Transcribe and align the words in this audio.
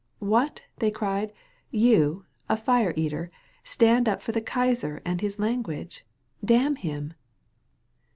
"What," 0.17 0.63
they 0.77 0.89
cried, 0.89 1.31
"you, 1.69 2.25
a 2.49 2.57
fire 2.57 2.91
eater, 2.97 3.29
stand 3.63 4.09
up 4.09 4.19
for 4.23 4.31
the 4.31 4.41
Kaiser 4.41 4.97
and 5.05 5.21
his 5.21 5.37
language? 5.37 6.03
Damn 6.43 6.75
him!" 6.77 7.13